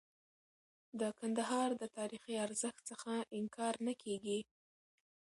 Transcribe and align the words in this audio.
د 0.99 1.01
کندهار 1.19 1.69
د 1.81 1.83
تاریخي 1.97 2.33
ارزښت 2.45 2.81
څخه 2.89 3.11
انکار 3.37 3.73
نه 3.87 3.93
کيږي. 4.01 4.39